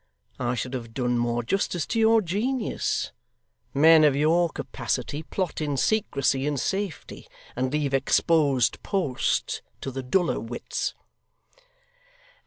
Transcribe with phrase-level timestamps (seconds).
[0.39, 3.11] I should have done more justice to your genius.
[3.71, 10.01] Men of your capacity plot in secrecy and safety, and leave exposed posts to the
[10.01, 10.95] duller wits.